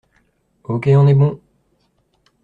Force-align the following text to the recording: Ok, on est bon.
Ok, 0.63 0.87
on 0.95 1.05
est 1.07 1.13
bon. 1.13 1.39